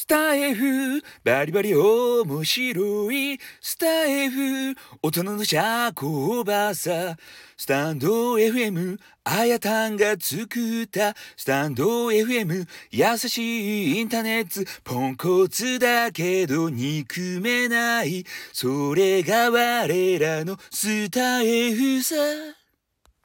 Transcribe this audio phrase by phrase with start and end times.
[0.00, 3.36] スタイフ、バリバリ面白い。
[3.60, 7.16] スタイフ、大人の社交場さ。
[7.56, 11.16] スタンド FM、あやたんが作った。
[11.36, 14.70] スタンド FM、優しいインターネット。
[14.84, 18.24] ポンコツだけど憎めない。
[18.52, 22.14] それが我らのスタイフさ。